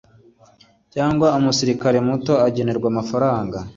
[0.93, 3.57] cyangwa Umusirikare Muto agenerwa amafaranga